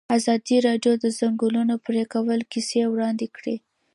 [0.17, 3.55] ازادي راډیو د د ځنګلونو پرېکول کیسې وړاندې کړي.